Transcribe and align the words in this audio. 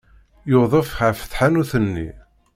Yudef 0.51 0.89
ɣer 0.99 1.13
tḥanut-nni. 1.29 2.09